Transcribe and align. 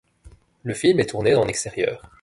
Le 0.63 0.73
film 0.73 0.99
est 0.99 1.05
tourné 1.11 1.35
en 1.35 1.45
extérieur. 1.47 2.01